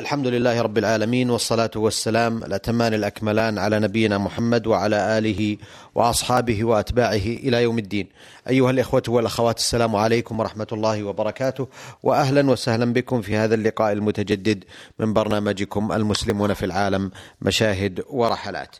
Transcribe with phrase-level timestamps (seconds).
[0.00, 5.56] الحمد لله رب العالمين والصلاة والسلام الأتمان الأكملان على نبينا محمد وعلى آله
[5.94, 8.08] وأصحابه وأتباعه إلى يوم الدين.
[8.48, 11.68] أيها الإخوة والأخوات السلام عليكم ورحمة الله وبركاته
[12.02, 14.64] وأهلا وسهلا بكم في هذا اللقاء المتجدد
[14.98, 17.10] من برنامجكم المسلمون في العالم
[17.42, 18.76] مشاهد ورحلات.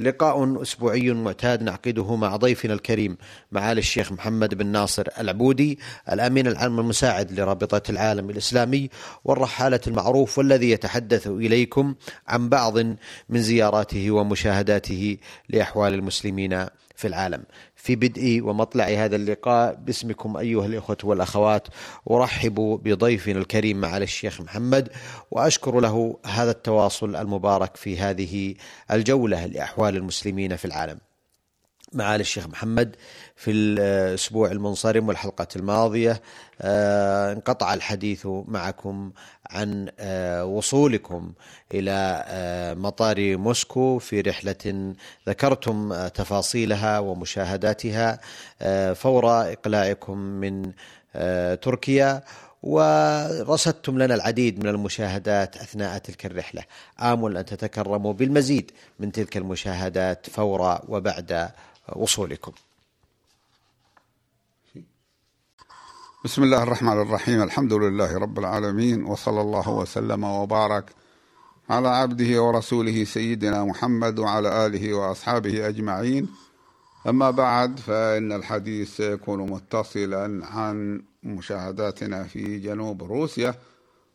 [0.00, 3.16] لقاء أسبوعي معتاد نعقده مع ضيفنا الكريم
[3.52, 5.78] معالي الشيخ محمد بن ناصر العبودي
[6.12, 8.90] الأمين العام المساعد لرابطة العالم الإسلامي
[9.24, 11.94] والرحالة المعروف والذي يتحدث إليكم
[12.28, 12.78] عن بعض
[13.28, 15.16] من زياراته ومشاهداته
[15.48, 17.42] لأحوال المسلمين في العالم.
[17.76, 21.68] في بدء ومطلع هذا اللقاء باسمكم أيها الإخوة والأخوات
[22.10, 24.88] أرحب بضيفنا الكريم معالي الشيخ محمد
[25.30, 28.54] وأشكر له هذا التواصل المبارك في هذه
[28.90, 30.98] الجولة لأحوال المسلمين في العالم.
[31.92, 32.96] معالي الشيخ محمد
[33.36, 36.22] في الأسبوع المنصرم والحلقة الماضية
[36.60, 39.12] آه، انقطع الحديث معكم
[39.50, 41.32] عن آه، وصولكم
[41.74, 44.94] إلى آه، مطار موسكو في رحلة
[45.28, 48.20] ذكرتم تفاصيلها ومشاهداتها
[48.94, 50.72] فور إقلاعكم من
[51.62, 52.22] تركيا
[52.62, 56.62] ورصدتم لنا العديد من المشاهدات أثناء تلك الرحلة،
[57.00, 61.50] آمل أن تتكرموا بالمزيد من تلك المشاهدات فور وبعد
[61.96, 62.52] وصولكم.
[66.24, 70.84] بسم الله الرحمن الرحيم الحمد لله رب العالمين وصلى الله وسلم وبارك
[71.70, 76.28] على عبده ورسوله سيدنا محمد وعلى اله واصحابه اجمعين
[77.08, 83.54] اما بعد فان الحديث سيكون متصلا عن مشاهداتنا في جنوب روسيا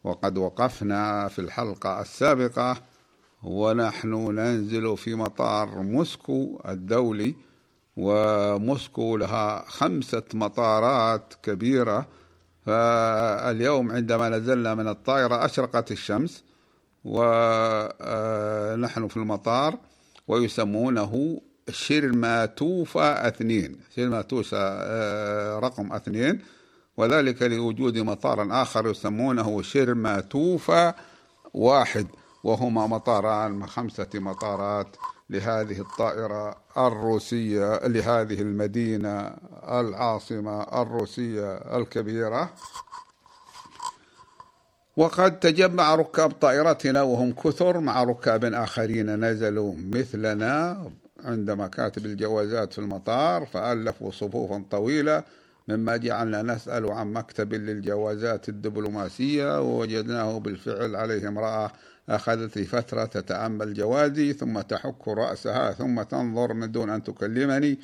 [0.03, 2.77] وقد وقفنا في الحلقة السابقه
[3.43, 7.35] ونحن ننزل في مطار موسكو الدولي
[7.99, 12.07] وموسكو لها خمسة مطارات كبيرة.
[12.65, 16.43] فاليوم عندما نزلنا من الطائرة أشرقت الشمس
[17.05, 17.87] ونحن
[19.07, 19.77] في المطار
[20.27, 23.79] ويسمونه شرماتوفا اثنين.
[23.95, 26.41] شرماتوفا آه، رقم اثنين.
[26.97, 30.93] وذلك لوجود مطار آخر يسمونه شرماتوفا
[31.53, 32.07] واحد.
[32.43, 34.87] وهما مطاران من خمسة مطارات
[35.29, 36.55] لهذه الطائرة
[36.87, 39.31] الروسية لهذه المدينة
[39.69, 42.49] العاصمة الروسية الكبيرة.
[44.97, 50.83] وقد تجمع ركاب طائرتنا وهم كثر مع ركاب آخرين نزلوا مثلنا
[51.25, 55.23] عند مكاتب الجوازات في المطار فألفوا صفوفا طويلة
[55.67, 61.71] مما جعلنا نسأل عن مكتب للجوازات الدبلوماسية ووجدناه بالفعل عليه امرأة
[62.09, 67.79] أخذت لي فترة تتأمل جوازي ثم تحك رأسها ثم تنظر من دون أن تكلمني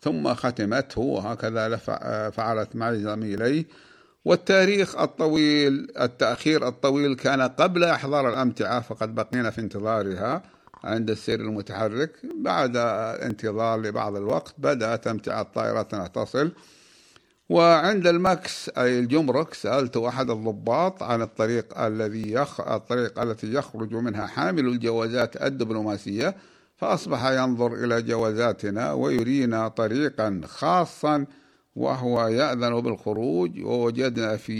[0.00, 1.76] ثم ختمته وهكذا
[2.30, 3.66] فعلت معي زميلي.
[4.24, 10.42] والتاريخ الطويل التأخير الطويل كان قبل إحضار الأمتعة فقد بقينا في انتظارها
[10.84, 12.10] عند السير المتحرك.
[12.36, 16.52] بعد انتظار لبعض الوقت بدأت أمتعة طائرتنا تصل
[17.50, 22.60] وعند المكس أي الجمرك سألت أحد الضباط عن الطريق الذي يخ...
[22.60, 26.34] الطريق التي يخرج منها حامل الجوازات الدبلوماسية
[26.76, 31.26] فأصبح ينظر إلى جوازاتنا ويرينا طريقا خاصا
[31.76, 34.58] وهو يأذن بالخروج ووجدنا في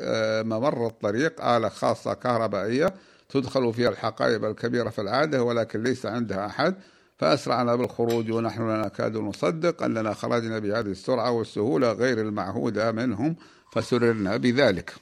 [0.00, 2.94] آه، ممر الطريق آلة خاصة كهربائية
[3.28, 6.74] تدخل فيها الحقائب الكبيرة في العادة ولكن ليس عندها أحد.
[7.18, 13.36] فأسرعنا بالخروج ونحن لا نكاد نصدق أننا خرجنا بهذه السرعة والسهولة غير المعهودة منهم
[13.72, 14.94] فسررنا بذلك.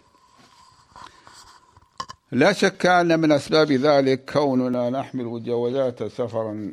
[2.32, 6.72] لا شك أن من أسباب ذلك كوننا نحمل جوازات سفرا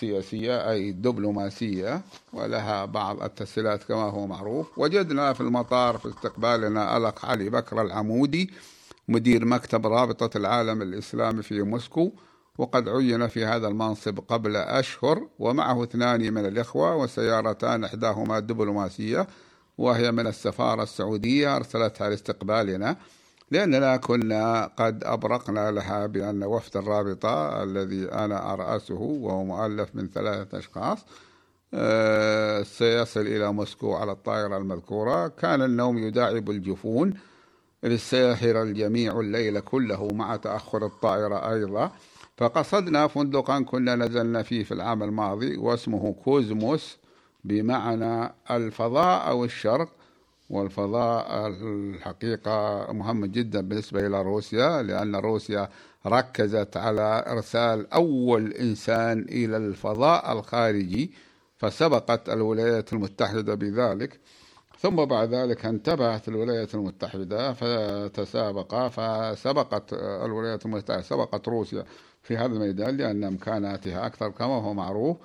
[0.00, 2.00] سياسية أي دبلوماسية
[2.32, 4.78] ولها بعض التسهيلات كما هو معروف.
[4.78, 8.50] وجدنا في المطار في استقبالنا ألق علي بكر العمودي
[9.08, 12.12] مدير مكتب رابطة العالم الإسلامي في موسكو.
[12.58, 19.26] وقد عين في هذا المنصب قبل أشهر ومعه اثنان من الإخوة وسيارتان إحداهما دبلوماسية
[19.78, 22.96] وهي من السفارة السعودية أرسلتها لاستقبالنا.
[23.50, 30.58] لأننا كنا قد أبرقنا لها بأن وفد الرابطة الذي أنا أرأسه وهو مؤلف من ثلاثة
[30.58, 30.98] أشخاص.
[31.74, 35.28] آه، سيصل إلى موسكو على الطائرة المذكورة.
[35.28, 37.14] كان النوم يداعب الجفون
[37.96, 41.92] سيحر الجميع الليل كله مع تأخر الطائرة أيضا.
[42.36, 46.98] فقصدنا فندقا كنا نزلنا فيه في العام الماضي واسمه كوزموس
[47.44, 49.88] بمعنى الفضاء أو الشرق
[50.50, 55.68] والفضاء الحقيقة مهم جدا بالنسبة إلى روسيا لأن روسيا
[56.06, 61.12] ركزت على إرسال أول إنسان إلى الفضاء الخارجي
[61.58, 64.20] فسبقت الولايات المتحدة بذلك.
[64.82, 71.84] ثم بعد ذلك انتبهت الولايات المتحدة فتسابق فسبقت الولايات المتحدة سبقت روسيا
[72.22, 75.16] في هذا الميدان لأن إمكاناتها أكثر كما هو معروف.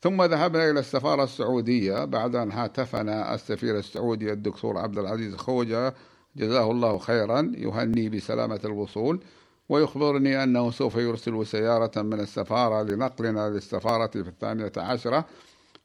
[0.00, 2.04] ثم ذهبنا إلى السفارة السعودية.
[2.04, 5.94] بعد أن هاتفنا السفير السعودي الدكتور عبد العزيز خوجة
[6.36, 9.20] جزاه الله خيرا يهني بسلامة الوصول
[9.68, 15.24] ويخبرني أنه سوف يرسل سيارة من السفارة لنقلنا للسفارة في الثامنة عشرة.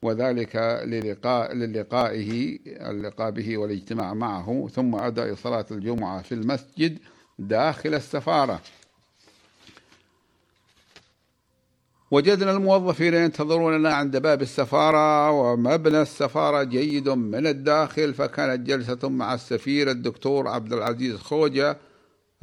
[0.04, 0.56] وذلك
[0.86, 7.00] للقاء للقائه اللقاء به والاجتماع معه ثم أداء صلاة الجمعة في المسجد
[7.40, 8.62] داخل السفارة.
[12.12, 19.92] وجدنا الموظفين ينتظروننا عند باب السفارة ومبنى السفارة جيد من الداخل فكانت جلسة مع السفير
[19.92, 21.78] الدكتور عبد العزيز خوجة.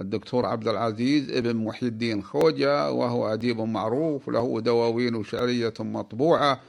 [0.01, 6.61] الدكتور عبد العزيز ابن محي الدين خوجة وهو أديب معروف له دواوين شعرية مطبوعة.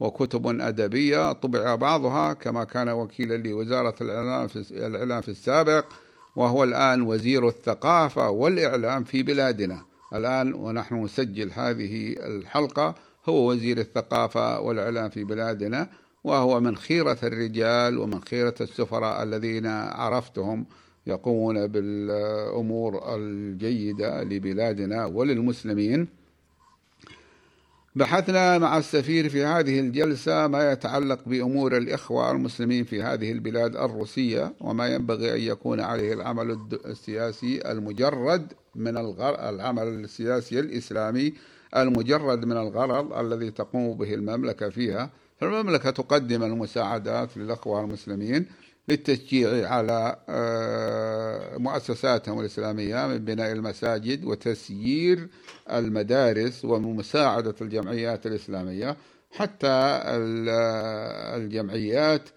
[0.00, 5.84] وكتب أدبية طبع بعضها كما كان وكيلا لوزارة الإعلام في, الإعلام في السابق
[6.36, 9.82] وهو الآن وزير الثقافة والإعلام في بلادنا.
[10.14, 12.94] الآن ونحن نسجل هذه الحلقة
[13.28, 15.88] هو وزير الثقافة والإعلام في بلادنا
[16.24, 20.66] وهو من خيرة الرجال ومن خيرة السفراء الذين عرفتهم
[21.06, 26.08] يقومون بالأمور الجيدة لبلادنا وللمسلمين.
[27.98, 34.52] بحثنا مع السفير في هذه الجلسة ما يتعلق بأمور الإخوة المسلمين في هذه البلاد الروسية
[34.60, 38.96] وما ينبغي أن يكون عليه العمل السياسي المجرد من.
[38.96, 41.34] العمل السياسي الإسلامي
[41.76, 45.10] المجرد من الغرض الذي تقوم به المملكة فيها
[45.40, 48.46] فالمملكة تقدم المساعدات للأخوة المسلمين
[48.88, 55.28] للتشجيع على آه، مؤسساتهم الإسلامية من بناء المساجد وتسيير
[55.72, 58.96] المدارس ومساعدة الجمعيات الإسلامية
[59.30, 60.00] حتى
[61.36, 62.28] الجمعيات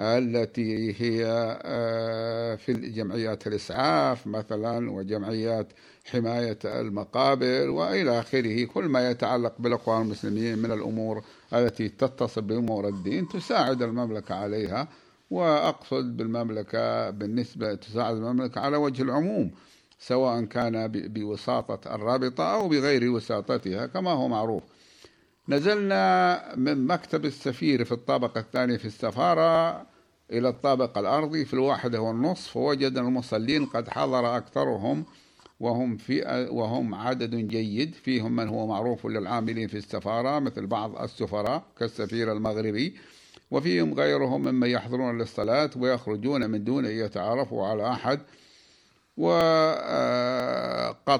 [0.00, 1.24] التي هي
[1.62, 5.66] آه، في جمعيات الإسعاف مثلا وجمعيات
[6.04, 8.64] حماية المقابر وإلى آخره.
[8.64, 14.88] كل ما يتعلق بالأقوام المسلمين من الأمور التي تتصل بأمور الدين تساعد المملكة عليها
[15.30, 19.50] وأقصد بالمملكة بالنسبة تساعد المملكة على وجه العموم
[19.98, 24.62] سواء كان بوساطة الرابطة أو بغير وساطتها كما هو معروف.
[25.48, 29.86] نزلنا من مكتب السفير في الطابق الثاني في السفارة
[30.30, 35.04] إلى الطابق الأرضي في الواحدة والنصف ووجد المصلين قد حضر أكثرهم
[35.60, 41.62] وهم في وهم عدد جيد فيهم من هو معروف للعاملين في السفارة مثل بعض السفراء
[41.78, 42.96] كالسفير المغربي.
[43.50, 48.20] وفيهم غيرهم ممن يحضرون للصلاة ويخرجون من دون أن يتعرفوا على أحد.
[49.16, 49.36] وقد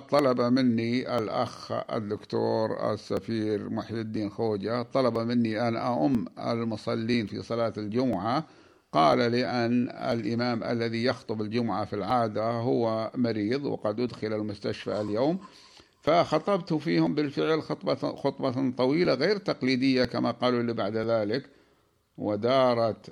[0.07, 7.73] طلب مني الأخ الدكتور السفير محي الدين خوجة طلب مني أن أؤم المصلين في صلاة
[7.79, 8.45] الجمعة.
[8.93, 15.39] قال لأن الإمام الذي يخطب الجمعة في العادة هو مريض وقد أدخل المستشفى اليوم.
[16.03, 21.51] فخطبت فيهم بالفعل خطبة, خطبة طويلة غير تقليدية كما قالوا لي بعد ذلك.
[22.19, 23.11] ودارت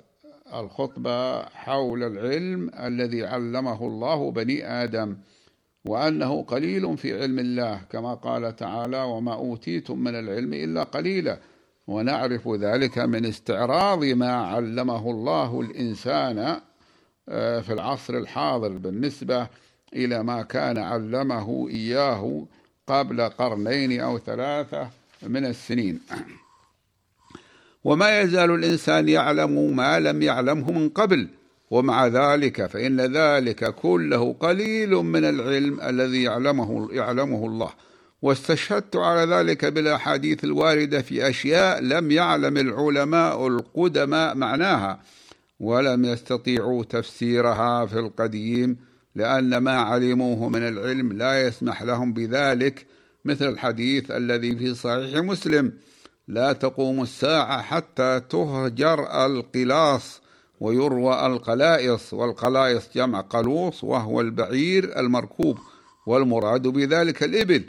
[0.53, 5.17] الخطبة حول العلم الذي علمه الله بني آدم
[5.85, 11.39] وأنه قليل في علم الله كما قال تعالى وما أوتيتم من العلم إلا قليلا
[11.87, 16.59] ونعرف ذلك من استعراض ما علمه الله الإنسان
[17.29, 19.47] آه، في العصر الحاضر بالنسبة
[19.93, 22.45] إلى ما كان علمه إياه
[22.87, 24.89] قبل قرنين أو ثلاثة
[25.23, 25.99] من السنين.
[27.85, 31.27] وما يزال الإنسان يعلم ما لم يعلمه من قبل.
[31.71, 37.69] ومع ذلك فإن ذلك كله قليل من العلم الذي يعلمه يعلمه الله.
[38.21, 44.99] واستشهدت على ذلك بالأحاديث الواردة في أشياء لم يعلم العلماء القدماء معناها
[45.59, 48.77] ولم يستطيعوا تفسيرها في القديم
[49.15, 52.85] لأن ما علموه من العلم لا يسمح لهم بذلك
[53.25, 55.71] مثل الحديث الذي في صحيح مسلم.
[56.27, 60.21] لا تقوم الساعة حتى تهجر القلاص
[60.59, 65.59] ويروى القلائص والقلائص جمع قلوص وهو البعير المركوب
[66.07, 67.63] والمراد بذلك الإبل.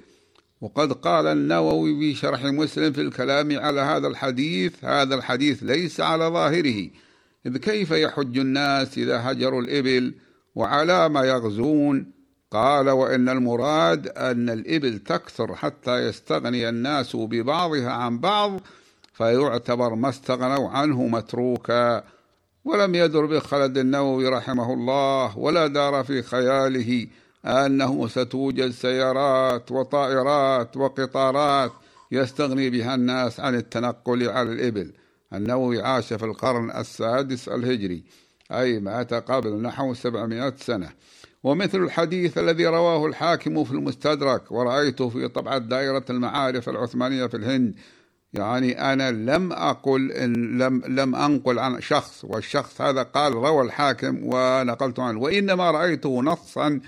[0.61, 6.25] وقد قال النووي في شرح مسلم في الكلام على هذا الحديث هذا الحديث ليس على
[6.25, 6.91] ظاهره.
[7.47, 10.15] إذ كيف يحج الناس إذا هجروا الإبل؟
[10.55, 12.16] وعلى ما يغزون؟
[12.57, 18.61] قال وإن المراد أن الإبل تكثر حتى يستغني الناس ببعضها عن بعض
[19.13, 22.05] فيعتبر ما استغنوا عنه متروكا.
[22.65, 27.07] ولم يدر بخلد النووي رحمه الله ولا دار في خياله
[27.45, 31.73] أنه ستوجد سيارات وطائرات وقطارات
[32.13, 34.93] يستغني بها الناس عن التنقل على الإبل.
[35.33, 38.03] النووي عاش في القرن السادس الهجري
[38.53, 40.91] أي مات قبل نحو سبعمائة سنة.
[41.45, 47.75] ومثل الحديث الذي رواه الحاكم في المستدرك ورأيته في طبعة دائرة المعارف العثمانية في الهند.
[48.33, 54.21] يعني أنا لم أقل إن لم لم أنقل عن شخص والشخص هذا قال روى الحاكم
[54.23, 55.21] ونقلت عنه.
[55.21, 56.81] وإنما رأيته نصا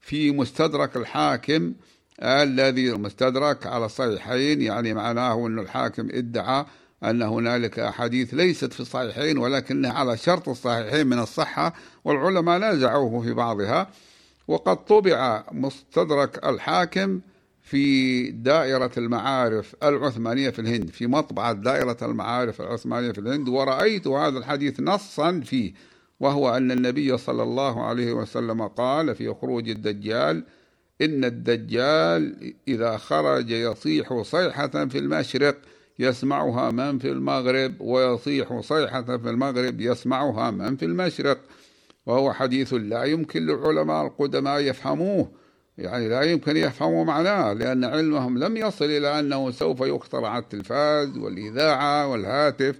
[0.00, 1.74] في مستدرك الحاكم
[2.22, 6.64] الذي المستدرك على الصحيحين يعني معناه أن الحاكم ادعى
[7.10, 13.32] أن هنالك أحاديث ليست في الصحيحين ولكنها على شرط الصحيحين من الصحة والعلماء نازعوه في
[13.32, 13.90] بعضها
[14.48, 17.20] وقد طبع مستدرك الحاكم
[17.62, 24.38] في دائرة المعارف العثمانية في الهند في مطبعة دائرة المعارف العثمانية في الهند ورأيت هذا
[24.38, 25.72] الحديث نصا فيه
[26.20, 30.44] وهو أن النبي صلى الله عليه وسلم قال في خروج الدجال
[31.02, 35.56] إن الدجال إذا خرج يصيح صيحة في المشرق
[35.98, 41.38] يسمعها من في المغرب ويصيح صيحة في المغرب يسمعها من في المشرق.
[42.06, 45.30] وهو حديث لا يمكن للعلماء القدماء يفهموه.
[45.78, 52.08] يعني لا يمكن يفهموا معناه لأن علمهم لم يصل إلى أنه سوف يخترع التلفاز والإذاعة
[52.08, 52.78] والهاتف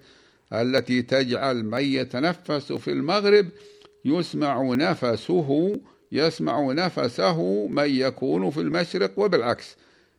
[0.53, 3.47] التي تجعل من يتنفس في المغرب
[4.05, 5.81] يسمع نفسه
[6.13, 9.77] يسمع نفسه من يكون في المشرق وبالعكس.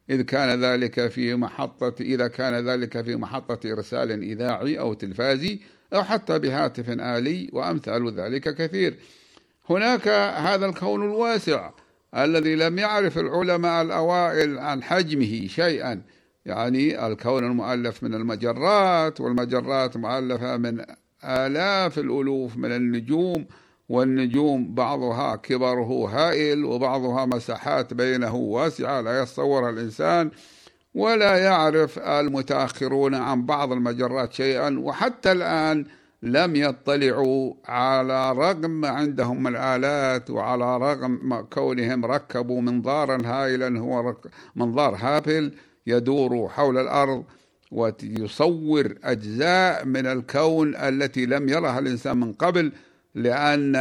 [0.10, 5.60] إذ كان ذلك في محطة إذا كان ذلك في محطة إرسال إذاعي أو تلفازي
[5.94, 8.96] أو حتى بهاتف آلي وأمثال ذلك كثير.
[9.70, 10.08] هناك
[10.38, 11.72] هذا الكون الواسع
[12.18, 16.02] الذي لم يعرف العلماء الأوائل عن حجمه شيئا.
[16.46, 20.86] يعني الكون المؤلف من المجرات والمجرات مؤلفة من
[21.24, 23.46] آلاف الألوف من النجوم
[23.90, 30.32] والنجوم بعضها كبره هائل وبعضها مساحات بينه واسعة لا يتصورها الإنسان
[30.96, 35.86] ولا يعرف المتأخرون عن بعض المجرات شيئا وحتى الآن
[36.24, 44.16] لم يطلعوا على رغم عندهم الآلات وعلى رغم كونهم ركبوا منظارا هائلا هو
[44.56, 45.52] منظار هابل
[45.88, 47.24] يدور حول الأرض
[47.72, 52.72] ويصور أجزاء من الكون التي لم يرها الإنسان من قبل
[53.16, 53.76] لأن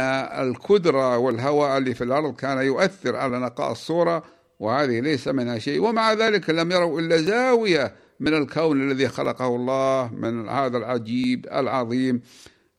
[0.45, 4.23] الكدرة والهواء اللي في الأرض كان يؤثر على نقاء الصورة
[4.59, 5.81] وهذه ليس منها شيء.
[5.81, 12.21] ومع ذلك لم يروا إلا زاوية من الكون الذي خلقه الله من هذا العجيب العظيم.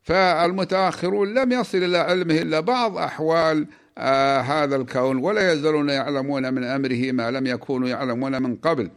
[0.03, 6.63] فالمتأخرون لم يصل إلى علمه إلا بعض أحوال آه هذا الكون ولا يزالون يعلمون من
[6.63, 8.91] أمره ما لم يكونوا يعلمون من قبل.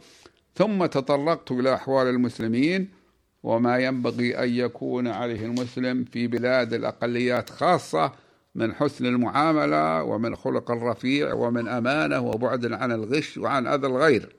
[0.55, 3.00] ثم تطرقت إلى أحوال المسلمين.
[3.43, 8.11] وما ينبغي أن يكون عليه المسلم في بلاد الأقليات خاصة
[8.55, 14.35] من حسن المعاملة ومن خلق الرفيع ومن أمانة وبعد عن الغش وعن أذى الغير.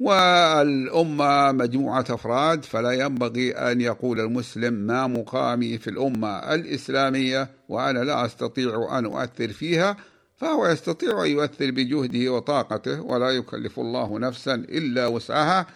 [0.00, 8.24] والأمة مجموعة أفراد فلا ينبغي أن يقول المسلم ما مقامي في الأمة الإسلامية وأنا لا
[8.26, 9.96] أستطيع أن أؤثر فيها
[10.36, 15.66] فهو يستطيع أن يؤثر بجهده وطاقته ولا يكلف الله نفسا إلا وسعها.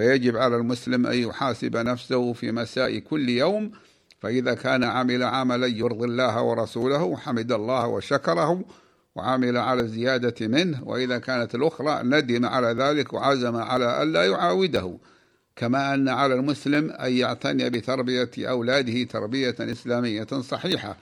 [0.00, 3.70] فيجب على المسلم أن يحاسب نفسه في مساء كل يوم
[4.20, 8.64] فإذا كان عمل عملا يرضي الله ورسوله حمد الله وشكره
[9.14, 14.98] وعمل على الزيادة منه وإذا كانت الأخرى ندم على ذلك وعزم على ألا يعاوده.
[15.56, 20.96] كما أن على المسلم أن يعتني بتربية أولاده تربية إسلامية صحيحة.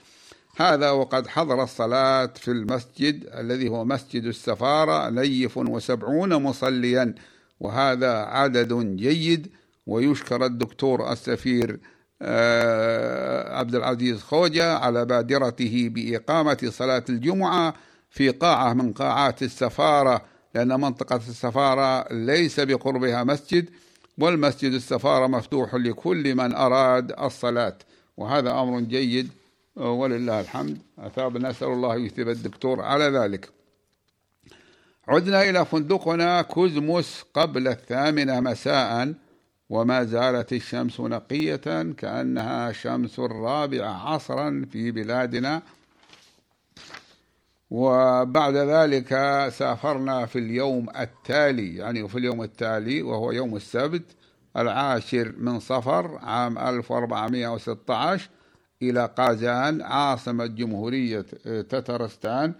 [0.57, 7.15] هذا وقد حضر الصلاة في المسجد الذي هو مسجد السفارة نيف وسبعون مصليا.
[7.59, 9.47] وهذا عدد جيد
[9.87, 11.79] ويشكر الدكتور السفير
[12.21, 17.73] آه، عبد العزيز خوجة على بادرته بإقامة صلاة الجمعة
[18.09, 20.21] في قاعة من قاعات السفارة
[20.55, 23.69] لأن منطقة السفارة ليس بقربها مسجد
[24.17, 27.77] والمسجد السفارة مفتوح لكل من أراد الصلاة.
[28.17, 29.29] وهذا أمر جيد
[29.75, 30.77] ولله الحمد.
[30.99, 33.58] أثاب نسأل الله يثب الدكتور على ذلك.
[35.09, 39.13] عدنا إلى فندقنا كوزموس قبل الثامنة مساء
[39.69, 45.61] وما زالت الشمس نقية كأنها شمس الرابعة عصرا في بلادنا.
[47.69, 49.09] وبعد ذلك
[49.51, 54.03] سافرنا في اليوم التالي يعني في اليوم التالي وهو يوم السبت
[54.57, 58.29] العاشر من صفر عام 1416
[58.81, 61.21] إلى قازان عاصمة جمهورية
[61.69, 62.53] تترستان.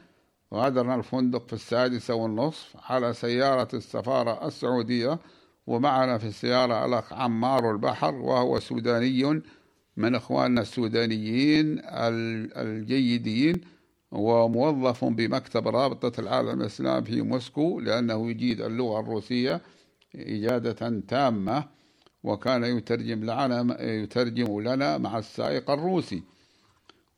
[0.53, 5.19] غادرنا الفندق في السادسة والنصف على سيارة السفارة السعودية
[5.67, 9.41] ومعنا في السيارة الأخ عمار البحر وهو سوداني
[9.97, 11.81] من إخواننا السودانيين
[12.57, 13.61] الجيدين
[14.11, 19.61] وموظف بمكتب رابطة العالم الإسلام في موسكو لأنه يجيد اللغة الروسية
[20.15, 21.63] إجادة تامة
[22.23, 26.23] وكان يترجم لنا يترجم لنا مع السائق الروسي.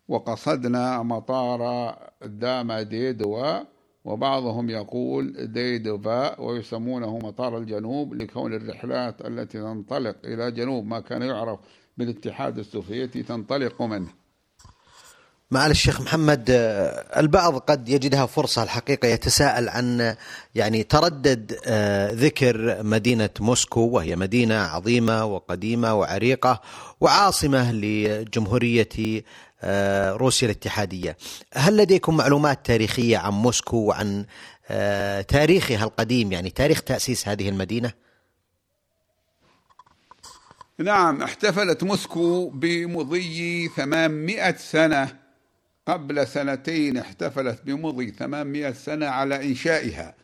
[0.07, 3.63] وقصدنا مطار داما ديدوا
[4.05, 11.59] وبعضهم يقول ديدوفا ويسمونه مطار الجنوب لكون الرحلات التي تنطلق إلى جنوب ما كان يعرف
[11.97, 14.07] بالاتحاد السوفيتي تنطلق منه.
[15.51, 16.45] معالي الشيخ محمد
[17.17, 20.15] البعض قد يجدها فرصة الحقيقة يتساءل عن
[20.55, 26.61] يعني تردد آه، ذكر مدينة موسكو وهي مدينة عظيمة وقديمة وعريقة
[27.01, 29.23] وعاصمة لجمهورية
[30.17, 31.17] روسيا الاتحادية.
[31.53, 34.25] هل لديكم معلومات تاريخية عن موسكو وعن
[35.27, 37.93] تاريخها القديم يعني تاريخ تأسيس هذه المدينة؟
[40.77, 45.21] نعم احتفلت موسكو بمضي 800 سنة.
[45.87, 50.15] قبل سنتين احتفلت بمضي 800 سنة على إنشائها.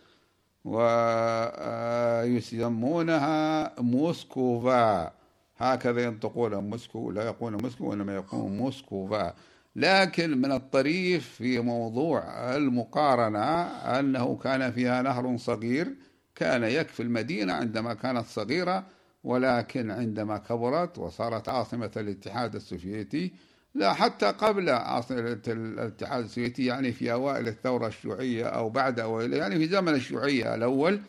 [2.26, 5.17] ويسمونها موسكوفا.
[5.58, 9.34] هكذا ينطقون موسكو لا يقولون موسكو وإنما يقولون موسكوفا.
[9.76, 12.24] لكن من الطريف في موضوع
[12.56, 13.62] المقارنة
[14.00, 15.96] أنه كان فيها نهر صغير
[16.36, 18.84] كان يكفي المدينة عندما كانت صغيرة
[19.24, 23.34] ولكن عندما كبرت وصارت عاصمة الاتحاد السوفيتي
[23.76, 29.56] لا حتى قبل عاصمة الاتحاد السوفيتي يعني في أوائل الثورة الشيوعية أو بعد أوائل يعني
[29.58, 31.02] في زمن الشيوعية الأول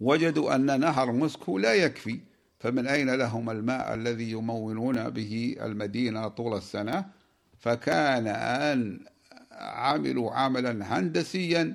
[0.00, 2.20] وجدوا أن نهر موسكو لا يكفي.
[2.64, 7.04] فمن أين لهم الماء الذي يمولون به المدينة طول السنة؟
[7.58, 9.00] فكان أن
[9.52, 11.74] عملوا عملا هندسيا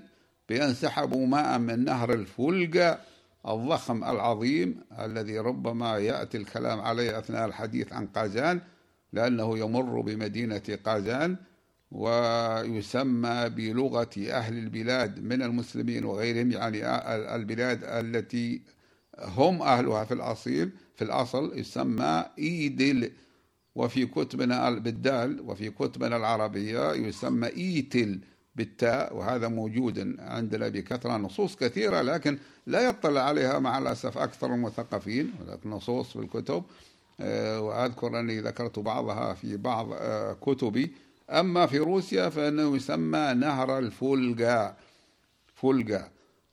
[0.50, 3.00] بأن سحبوا ماء من نهر الفولجا
[3.48, 8.62] الضخم العظيم الذي ربما يأتي الكلام عليه أثناء الحديث عن قازان
[9.13, 11.36] لأنه يمر بمدينة قازان
[11.91, 16.86] ويسمى بلغة أهل البلاد من المسلمين وغيرهم يعني
[17.36, 18.62] البلاد التي
[19.23, 23.11] هم أهلها في الأصيل في الأصل يسمى إيدل
[23.75, 28.19] وفي كتبنا بالدال وفي كتبنا العربية يسمى إيتل
[28.55, 35.34] بالتاء وهذا موجود عندنا بكثرة نصوص كثيرة لكن لا يطلع عليها مع الأسف أكثر المثقفين
[35.65, 36.63] نصوص في الكتب.
[37.21, 40.91] آه، وأذكر أني ذكرت بعضها في بعض آه، كتبي.
[41.29, 44.75] أما في روسيا فإنه يسمى نهر الفولجا
[45.55, 46.10] فولجا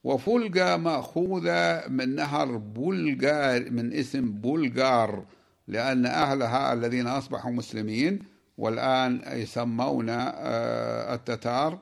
[0.07, 5.25] وفولجا مأخوذة من نهر بولغار من اسم بولغار
[5.69, 8.19] لأن أهلها الذين أصبحوا مسلمين
[8.59, 11.79] والآن يسمون آه، التتار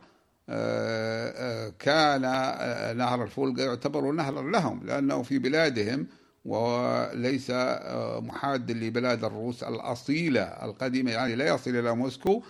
[1.79, 2.23] كان
[2.97, 6.07] نهر الفولجا يعتبر نهرا لهم لأنه في بلادهم
[6.45, 12.43] وليس آه، محاد لبلاد الروس الأصيلة القديمة يعني لا يصل إلى موسكو.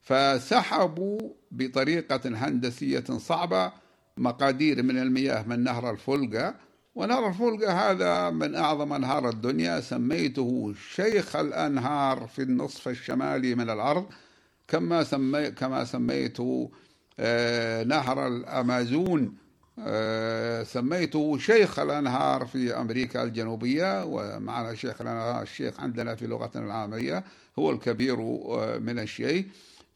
[0.00, 1.18] فسحبوا
[1.50, 3.72] بطريقة هندسية صعبة
[4.18, 6.54] مقادير من المياه من نهر الفولجا
[6.94, 14.06] ونهر الفولجا هذا من أعظم أنهار الدنيا سميته شيخ الأنهار في النصف الشمالي من الأرض
[14.68, 16.70] كما سمي كما سميته
[17.20, 19.34] آه، نهر الأمازون
[19.78, 27.24] آه، سميته شيخ الأنهار في أمريكا الجنوبية ومعنا شيخ الأنهار الشيخ عندنا في لغتنا العامية
[27.58, 29.46] هو الكبير آه، من الشيء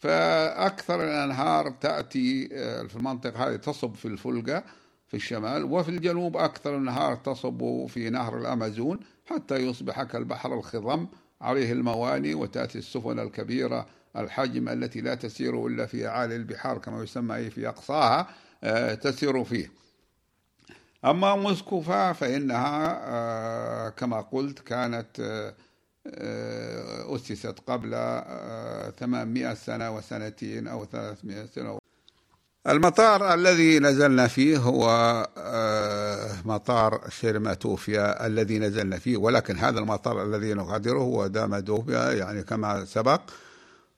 [0.03, 4.65] فأكثر الأنهار تأتي آه، في المنطقة هذه تصب في الفلقة
[5.09, 11.07] في الشمال وفي الجنوب أكثر الأنهار تصب في نهر الأمازون حتى يصبح كالبحر الخضم
[11.41, 13.87] عليه المواني وتأتي السفن الكبيرة
[14.17, 18.29] الحجم التي لا تسير إلا في أعالي البحار كما يسمى في أقصاها
[18.65, 19.71] آه، تسير فيه.
[21.05, 25.53] أما موسكوفا فإنها آه، كما قلت كانت
[26.07, 27.91] أسست قبل
[28.99, 31.79] 800 سنة وسنتين أو 300 سنة.
[32.67, 34.87] المطار الذي نزلنا فيه هو
[36.45, 43.21] مطار شيرماتوفيا الذي نزلنا فيه ولكن هذا المطار الذي نغادره هو دامادوفيا يعني كما سبق.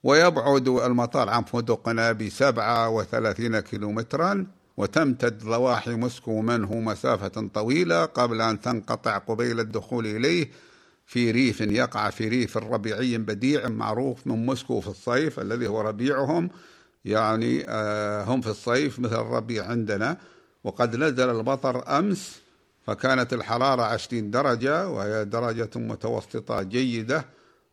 [0.03, 8.61] ويبعد المطار عن فندقنا بسبعة وثلاثين كيلومترا وتمتد ضواحي موسكو منه مسافة طويلة قبل أن
[8.61, 10.49] تنقطع قبيل الدخول إليه.
[11.05, 16.49] في ريف يقع في ريف ربيعي بديع معروف من موسكو في الصيف الذي هو ربيعهم.
[17.05, 20.17] يعني آه، هم في الصيف مثل الربيع عندنا.
[20.63, 22.39] وقد نزل المطر أمس
[22.87, 27.25] فكانت الحرارة عشرين درجة وهي درجة متوسطة جيدة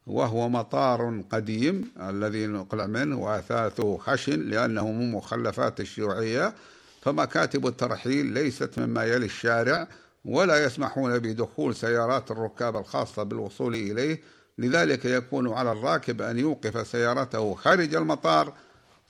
[0.06, 6.54] وهو مطار قديم الذي نقلع منه وأثاثه خشن لأنه من مخلفات الشيوعية.
[7.02, 9.88] فمكاتب الترحيل ليست مما يلي الشارع
[10.24, 14.20] ولا يسمحون بدخول سيارات الركاب الخاصة بالوصول إليه.
[14.58, 18.52] لذلك يكون على الراكب أن يوقف سيارته خارج المطار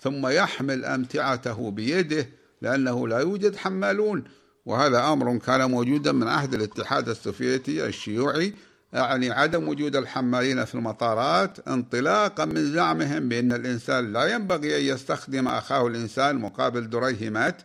[0.00, 2.28] ثم يحمل أمتعته بيده
[2.62, 4.24] لأنه لا يوجد حمالون.
[4.66, 8.54] وهذا أمر كان موجودا من عهد الاتحاد السوفيتي الشيوعي
[8.92, 15.48] يعني عدم وجود الحمالين في المطارات انطلاقا من زعمهم بأن الإنسان لا ينبغي أن يستخدم
[15.48, 17.56] أخاه الإنسان مقابل دريهمات.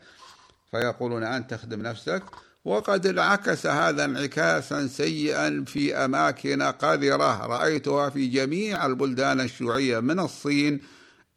[0.72, 2.24] فيقولون أنت تخدم نفسك.
[2.68, 10.82] وقد انعكس هذا انعكاسا سيئا في أماكن قذرة رأيتها في جميع البلدان الشيوعية من الصين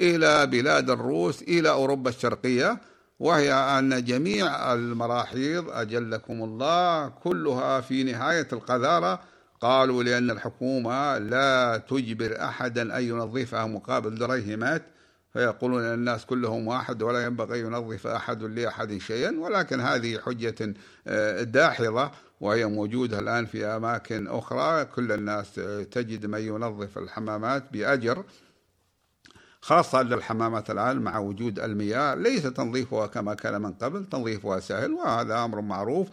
[0.00, 2.80] إلى بلاد الروس إلى أوروبا الشرقية
[3.20, 9.20] وهي أن جميع المراحيض أجلكم الله كلها في نهاية القذارة.
[9.60, 14.82] قالوا لأن الحكومة لا تجبر أحدا أن ينظفها مقابل دريهمات.
[15.32, 20.74] فيقولون الناس كلهم واحد ولا ينبغي أن ينظف أحد لأحد شيئا ولكن هذه حجة
[21.06, 24.84] آه، داحضة وهي موجودة الآن في أماكن أخرى.
[24.84, 25.54] كل الناس
[25.90, 28.24] تجد من ينظف الحمامات بأجر
[29.60, 32.14] خاصة أن الحمامات الآن مع وجود المياه.
[32.14, 36.08] ليس تنظيفها كما كان من قبل تنظيفها سهل وهذا أمر معروف.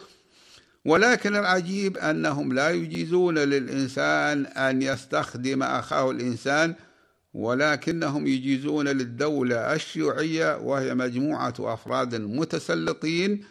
[0.86, 6.76] ولكن العجيب أنهم لا يجيزون للإنسان أن يستخدم أخاه الإنسان
[7.38, 13.44] ولكنهم يجيزون للدولة الشيوعية وهي مجموعة أفراد متسلطين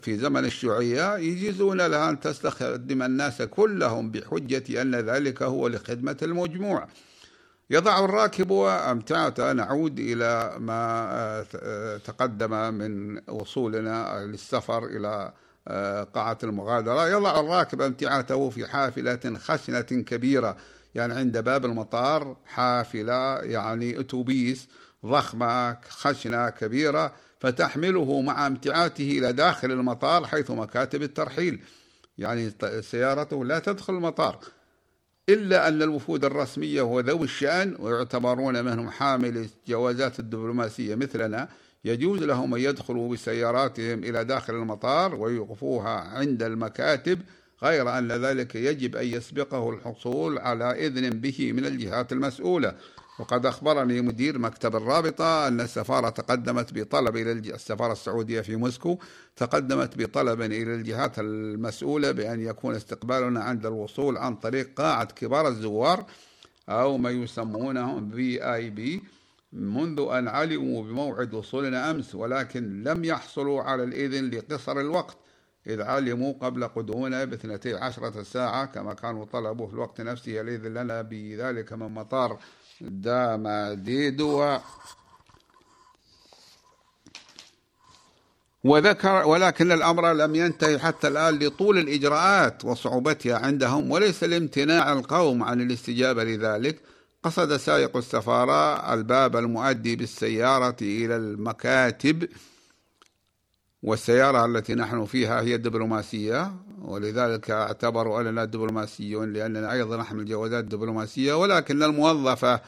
[0.00, 6.88] في زمن الشيوعية يجيزون لها أن تستخدم الناس كلهم بحجة أن ذلك هو لخدمة المجموع.
[7.70, 11.08] يضع الراكب أمتعته نعود إلى ما
[11.54, 15.32] آه، تقدم من وصولنا للسفر إلى
[15.68, 17.08] آه، قاعة المغادرة.
[17.08, 20.56] يضع الراكب أمتعته في حافلة خشنة كبيرة.
[20.94, 24.68] يعني عند باب المطار حافلة يعني أتوبيس
[25.06, 31.60] ضخمة خشنة كبيرة فتحمله مع امتعاته إلى داخل المطار حيث مكاتب الترحيل.
[32.18, 34.38] يعني سيارته لا تدخل المطار.
[35.28, 41.48] إلا أن الوفود الرسمية وذوي الشأن ويعتبرون منهم حامل جوازات الدبلوماسية مثلنا.
[41.84, 47.20] يجوز لهم أن يدخلوا بسياراتهم إلى داخل المطار ويوقفوها عند المكاتب
[47.62, 52.74] غير أن ذلك يجب أن يسبقه الحصول على إذن به من الجهات المسؤولة.
[53.20, 58.98] وقد أخبرني مدير مكتب الرابطة أن السفارة تقدمت بطلب إلى السفارة السعودية في موسكو
[59.36, 66.04] تقدمت بطلب إلى الجهات المسؤولة بأن يكون استقبالنا عند الوصول عن طريق قاعة كبار الزوار
[66.68, 69.02] أو ما يسمونهم في آي بي
[69.52, 75.16] منذ أن علموا بموعد وصولنا أمس ولكن لم يحصلوا على الإذن لقصر الوقت.
[75.66, 81.02] إذ علموا قبل قدومنا باثنتي عشرة ساعة كما كانوا طلبوا في الوقت نفسه الإذن لنا
[81.02, 82.38] بذلك من مطار
[82.80, 84.58] دام ديدوا
[88.64, 95.60] وذكر ولكن الأمر لم ينتهي حتى الآن لطول الإجراءات وصعوبتها عندهم وليس لامتناع القوم عن
[95.60, 96.80] الاستجابة لذلك.
[97.22, 102.28] قصد سائق السفارة الباب المؤدي بالسيارة إلى المكاتب
[103.82, 111.34] والسيارة التي نحن فيها هي الدبلوماسية ولذلك اعتبروا أننا دبلوماسيون لأننا أيضا نحمل جوازات دبلوماسية
[111.34, 112.60] ولكن الموظفة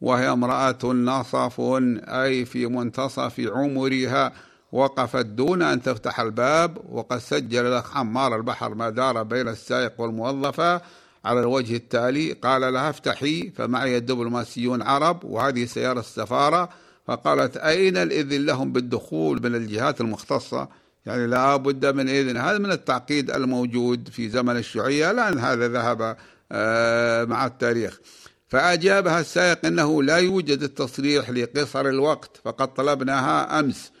[0.00, 1.60] وهي امرأة ناصف
[2.08, 4.32] أي في منتصف عمرها
[4.72, 10.80] وقفت دون أن تفتح الباب وقد سجل لك حمار البحر ما دار بين السائق والموظفة
[11.24, 16.68] على الوجه التالي قال لها افتحي فمعي الدبلوماسيون عرب وهذه سيارة السفارة.
[17.06, 20.68] فقالت أين الإذن لهم بالدخول من الجهات المختصة؟
[21.06, 22.36] يعني لا بد من إذن.
[22.36, 25.12] هذا من التعقيد الموجود في زمن الشيوعية.
[25.12, 26.16] لأن هذا ذهب
[26.52, 28.00] آه، مع التاريخ.
[28.48, 33.92] فأجابها السائق أنه لا يوجد التصريح لقصر الوقت فقد طلبناها أمس.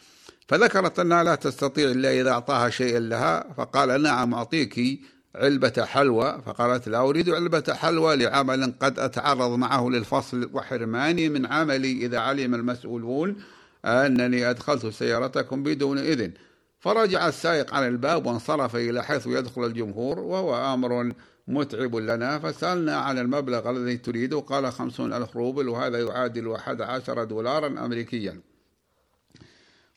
[0.48, 5.00] فذكرت أنها لا تستطيع إلا إذا أعطاها شيئا لها فقال نعم أعطيك.
[5.36, 11.92] علبة حلوى فقالت لا أريد علبة حلوى لعمل قد أتعرض معه للفصل وحرماني من عملي
[11.92, 13.36] إذا علم المسؤولون
[13.84, 16.32] أنني أدخلت سيارتكم بدون إذن.
[16.80, 21.12] فرجع السائق عن الباب وانصرف إلى حيث يدخل الجمهور وهو أمر
[21.48, 22.38] متعب لنا.
[22.38, 28.40] فسألنا عن المبلغ الذي تريده قال خمسون ألف روبل وهذا يعادل أحد عشر دولارا أمريكيا.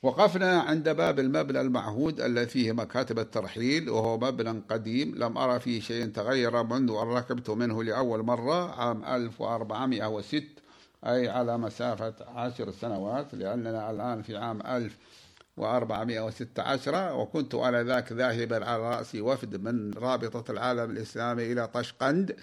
[0.03, 5.81] وقفنا عند باب المبنى المعهود الذي فيه مكاتب الترحيل وهو مبنى قديم لم أرى فيه
[5.81, 10.43] شيء تغير منذ أن ركبت منه لأول مرة عام 1406
[11.05, 18.89] أي على مسافة عشر سنوات لأننا الآن في عام 1416 وكنت على ذاك ذاهبا على
[18.89, 22.35] رأسي وفد من رابطة العالم الإسلامي إلى طشقند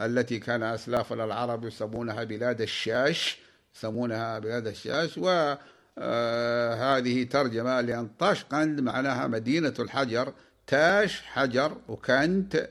[0.00, 3.38] التي كان أسلافنا العرب يسمونها بلاد الشاش
[3.76, 5.54] يسمونها بلاد الشاش و
[5.98, 10.32] آه هذه ترجمة لأن طشقند معناها مدينة الحجر.
[10.66, 12.68] تاش حجر وكنت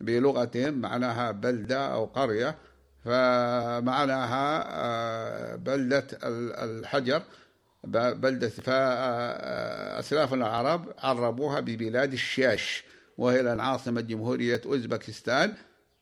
[0.00, 2.58] بلغتهم معناها بلدة أو قرية
[3.04, 6.06] فمعناها آه بلدة
[6.64, 7.22] الحجر
[7.84, 12.84] بلدة فأسلافنا العرب عربوها ببلاد الشاش
[13.18, 15.52] وهي الآن عاصمة جمهورية أوزبكستان.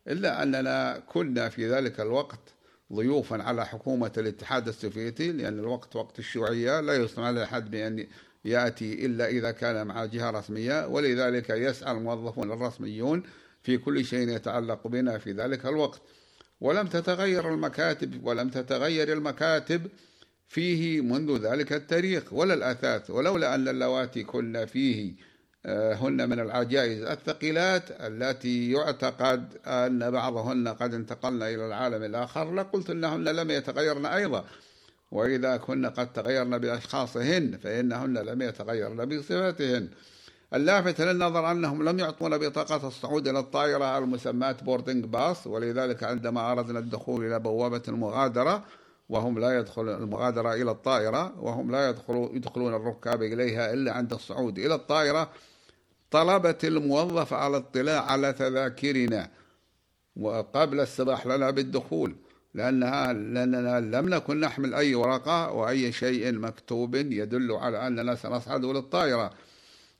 [0.08, 2.54] إلا أننا كنا في ذلك الوقت
[2.94, 8.06] ضيوفا على حكومة الاتحاد السوفيتي لأن الوقت وقت الشيوعية لا يسمح لأحد بأن
[8.44, 13.22] يأتي إلا إذا كان مع جهة رسمية ولذلك يسعى الموظفون الرسميون
[13.62, 16.02] في كل شيء يتعلق بنا في ذلك الوقت.
[16.60, 19.88] ولم تتغير المكاتب ولم تتغير المكاتب
[20.48, 25.12] فيه منذ ذلك التاريخ ولا الأثاث ولولا أن اللواتي كنا فيه
[25.66, 32.54] هن من العجائز الثقيلات التي يعتقد أن بعضهن قد انتقلن إلى العالم الآخر.
[32.54, 34.44] لقلت أنهن لم يتغيرن أيضا.
[35.12, 39.88] وإذا كنا قد تغيرن بأشخاصهن فإنهن لم يتغيرن بصفاتهن.
[40.54, 46.78] اللافت للنظر أنهم لم يعطون بطاقة الصعود إلى الطائرة المسماة بوردنج باص ولذلك عندما أردنا
[46.78, 48.64] الدخول إلى بوابة المغادرة
[49.08, 54.58] وهم لا يدخل المغادرة إلى الطائرة وهم لا يدخلون يدخلون الركاب إليها إلا عند الصعود
[54.58, 55.28] إلى الطائرة
[56.12, 59.28] طلبت الموظف على اطلاع على تذاكرنا
[60.16, 62.16] وقبل السماح لنا بالدخول
[62.54, 69.30] لأنها لأننا لم نكن نحمل أي ورقة وأي شيء مكتوب يدل على أننا سنصعد للطائرة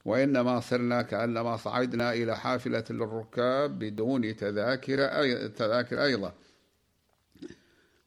[0.05, 6.33] وإنما صرنا كأنما صعدنا إلى حافلة للركاب بدون تذاكر أي تذاكر أيضا.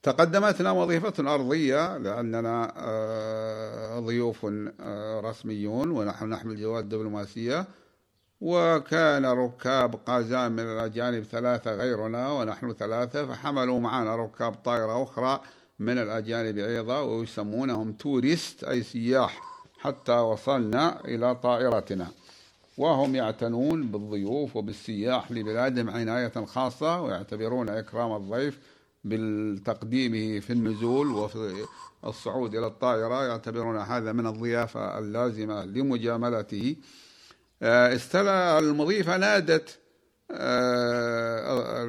[0.02, 4.46] تقدمتنا وظيفة أرضية لأننا آه، ضيوف
[4.80, 7.66] آه، رسميون ونحن نحمل جواد دبلوماسية
[8.40, 15.40] وكان ركاب قازان من الأجانب ثلاثة غيرنا ونحن ثلاثة فحملوا معنا ركاب طائرة أخرى
[15.78, 19.40] من الأجانب أيضا ويسمونهم توريست أي سياح
[19.78, 22.08] حتى وصلنا إلى طائرتنا.
[22.78, 28.58] وهم يعتنون بالضيوف وبالسياح لبلادهم عناية خاصة ويعتبرون إكرام الضيف
[29.04, 31.64] بالتقديمه في النزول وفي
[32.04, 33.24] الصعود إلى الطائرة.
[33.24, 36.76] يعتبرون هذا من الضيافة اللازمة لمجاملته.
[37.62, 39.78] استلى المضيفة نادت
[40.30, 41.84] آه،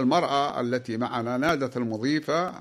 [0.00, 2.54] المرأة التي معنا نادت المضيفة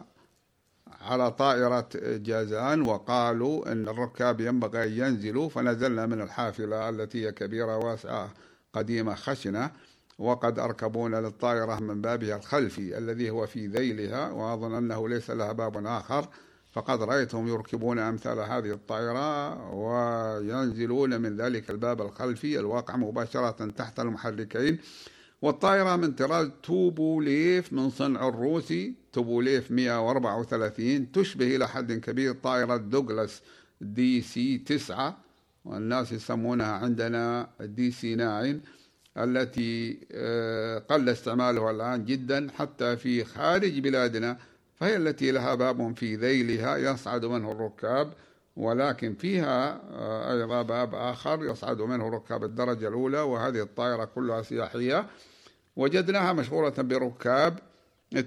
[1.02, 7.78] على طائرة جازان وقالوا أن الركاب ينبغي أن ينزلوا فنزلنا من الحافلة التي هي كبيرة
[7.78, 8.34] واسعة
[8.74, 9.72] قديمة خشنة
[10.20, 15.86] وقد أركبونا للطائرة من بابها الخلفي الذي هو في ذيلها وأظن أنه ليس لها باب
[15.86, 16.28] آخر.
[16.72, 24.78] فقد رأيتهم يركبون أمثال هذه الطائرة وينزلون من ذلك الباب الخلفي الواقع مباشرة تحت المحركين.
[25.42, 33.42] والطائرة من طراز توبوليف من صنع الروسي توبوليف 134 تشبه إلى حد كبير طائرة دوغلاس
[33.82, 35.18] دي سي 9
[35.66, 38.56] والناس يسمونها عندنا دي سي 9
[39.18, 44.38] التي آه، قل استعمالها الآن جدا حتى في خارج بلادنا
[44.80, 48.14] فهي التي لها باب في ذيلها يصعد منه الركاب
[48.56, 55.06] ولكن فيها آه، أيضا باب آخر يصعد منه ركاب الدرجة الأولى وهذه الطائرة كلها سياحية.
[55.76, 57.60] وجدناها مشغولة بركاب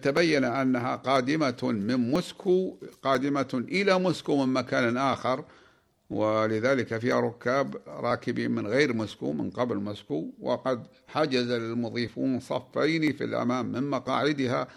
[0.03, 5.45] تبين أنها قادمة من موسكو قادمة إلى موسكو من مكان آخر
[6.11, 10.27] ولذلك فيها ركاب راكبين من غير موسكو من قبل موسكو.
[10.41, 14.69] وقد حجز المضيفون صفين في الأمام من مقاعدها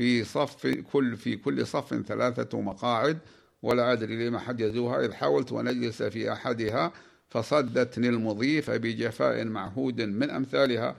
[0.00, 3.18] في صف كل في كل صف ثلاثة مقاعد
[3.62, 6.92] ولا أدري لما حجزوها إذ حاولت أن أجلس في أحدها
[7.28, 10.96] فصدتني المضيفة بجفاء معهود من أمثالها.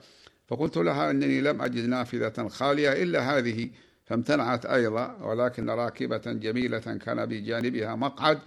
[0.48, 3.70] فقلت لها أنني لم أجد نافذة خالية إلا هذه
[4.06, 5.18] فامتنعت أيضا.
[5.22, 8.40] ولكن راكبة جميلة كان بجانبها مقعد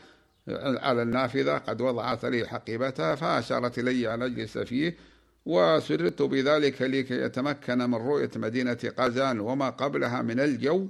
[0.59, 4.97] على النافذة قد وضعت لي حقيبتها فأشارت إلي أن أجلس فيه.
[5.46, 10.87] وسررت بذلك لكي يتمكن من رؤية مدينة قازان وما قبلها من الجو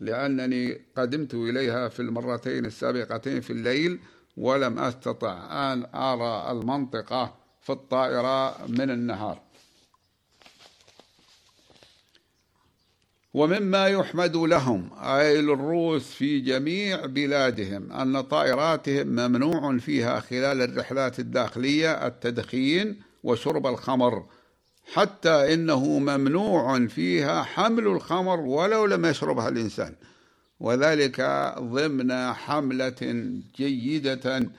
[0.00, 3.98] لأنني قدمت إليها في المرتين السابقتين في الليل
[4.36, 5.32] ولم أستطع
[5.72, 9.40] أن أرى المنطقة في الطائرة من النهار.
[13.34, 22.06] ومما يحمد لهم أي للروس في جميع بلادهم أن طائراتهم ممنوع فيها خلال الرحلات الداخلية
[22.06, 24.24] التدخين وشرب الخمر
[24.94, 29.94] حتى إنه ممنوع فيها حمل الخمر ولو لم يشربها الإنسان.
[30.60, 31.20] وذلك
[31.58, 34.50] ضمن حملة جيدة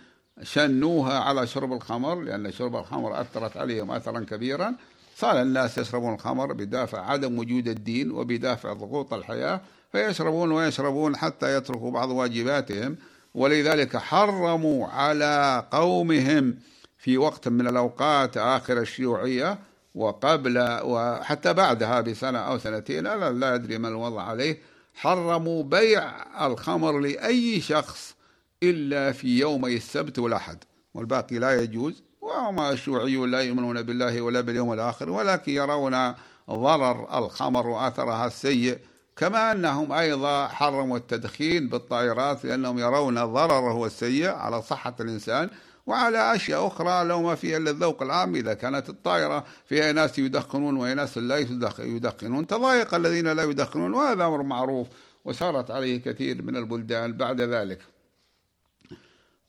[0.43, 4.75] شنوها على شرب الخمر لأن شرب الخمر أثرت عليهم أثرا كبيرا.
[5.15, 11.91] صار الناس يشربون الخمر بدافع عدم وجود الدين وبدافع ضغوط الحياة فيشربون ويشربون حتى يتركوا
[11.91, 12.95] بعض واجباتهم.
[13.33, 16.55] ولذلك حرموا على قومهم
[16.97, 19.59] في وقت من الأوقات آخر الشيوعية
[19.95, 24.59] وقبل وحتى بعدها بسنة أو سنتين أنا لا أدري ما الوضع عليه.
[24.95, 26.11] حرموا بيع
[26.47, 28.15] الخمر لأي شخص
[28.63, 32.03] إلا في يومي السبت والأحد والباقي لا يجوز.
[32.21, 36.13] وهم الشيوعيون لا يؤمنون بالله ولا باليوم الآخر ولكن يرون
[36.49, 38.77] ضرر الخمر وأثرها السيء.
[39.15, 45.49] كما أنهم أيضا حرموا التدخين بالطائرات لأنهم يرون ضرره السيء على صحة الإنسان.
[45.87, 50.77] وعلى أشياء أخرى لو ما فيها إلا الذوق العام إذا كانت الطائرة فيها ناس يدخنون
[50.77, 51.37] وناس لا
[51.79, 52.47] يدخنون.
[52.47, 54.87] تضايق الذين لا يدخنون وهذا أمر معروف
[55.25, 57.79] وسارت عليه كثير من البلدان بعد ذلك.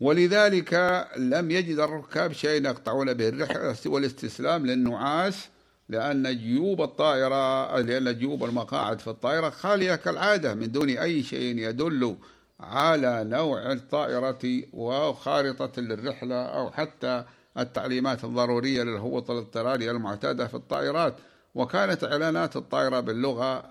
[0.00, 0.74] ولذلك
[1.16, 5.48] لم يجد الركاب شيء يقطعون به الرحلة سوى الاستسلام للنعاس
[5.88, 12.16] لأن جيوب الطائرة لأن جيوب المقاعد في الطائرة خالية كالعادة من دون أي شيء يدل
[12.60, 17.24] على نوع الطائرة وخارطة للرحلة أو حتى
[17.58, 21.14] التعليمات الضرورية للهبوط الاضطراري المعتادة في الطائرات.
[21.54, 23.64] وكانت إعلانات الطائرة باللغة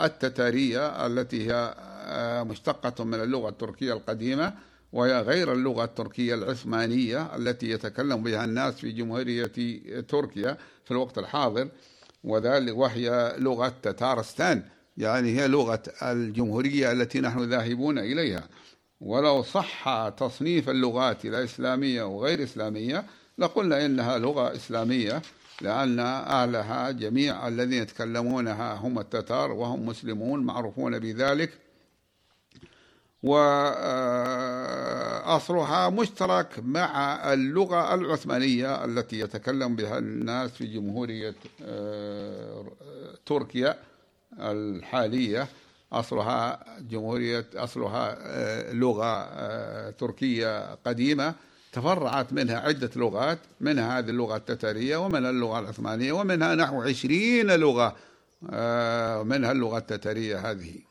[0.00, 1.74] التتارية التي هي
[2.10, 4.54] آه، مشتقة من اللغة التركية القديمة
[4.92, 9.52] وهي غير اللغة التركية العثمانية التي يتكلم بها الناس في جمهورية
[10.08, 11.68] تركيا في الوقت الحاضر
[12.24, 14.62] وذلك وهي لغة تتارستان.
[14.98, 18.48] يعني هي لغة الجمهورية التي نحن ذاهبون إليها.
[19.00, 23.04] ولو صح تصنيف اللغات إلى إسلامية وغير إسلامية
[23.38, 25.22] لقلنا إنها لغة إسلامية
[25.60, 31.50] لأن أهلها جميع الذين يتكلمونها هم التتار وهم مسلمون معروفون بذلك.
[35.28, 42.64] وأصلها مشترك مع اللغة العثمانية التي يتكلم بها الناس في جمهورية آه،
[43.26, 43.87] تركيا.
[44.38, 45.48] الحالية
[45.92, 51.34] أصلها جمهورية أصلها آه، لغة آه، تركية قديمة
[51.72, 57.96] تفرعت منها عدة لغات منها هذه اللغة التتارية ومنها اللغة العثمانية ومنها نحو عشرين لغة
[59.22, 60.74] منها اللغة التتارية هذه.
[60.74, 60.87] آه،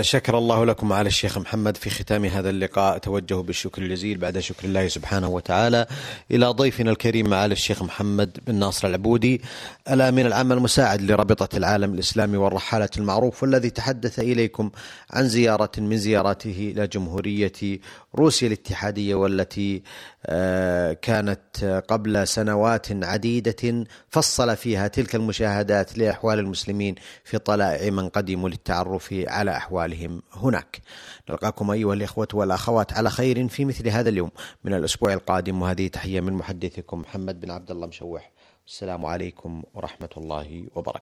[0.00, 2.98] شكر الله لكم على الشيخ محمد في ختام هذا اللقاء.
[2.98, 5.86] توجه بالشكر الجزيل بعد شكر الله سبحانه وتعالى
[6.30, 9.42] إلى ضيفنا الكريم معالي الشيخ محمد بن ناصر العبودي
[9.90, 14.70] الأمين العام المساعد لرابطة العالم الإسلامي والرحالة المعروف والذي تحدث إليكم
[15.10, 17.78] عن زيارة من زياراته إلى جمهورية
[18.14, 19.82] روسيا الاتحادية والتي آه،
[21.02, 29.14] كانت قبل سنوات عديدة فصل فيها تلك المشاهدات لأحوال المسلمين في طلائع من قدموا للتعرف
[29.28, 30.80] على أحوالهم هناك.
[31.30, 34.30] نلقاكم أيها الإخوة والأخوات على خير في مثل هذا اليوم
[34.64, 38.30] من الأسبوع القادم وهذه تحية من محدثكم محمد بن عبد الله مشوح.
[38.66, 41.02] السلام عليكم ورحمة الله وبركاته.